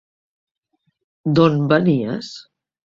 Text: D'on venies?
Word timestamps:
D'on 1.39 1.61
venies? 1.75 2.37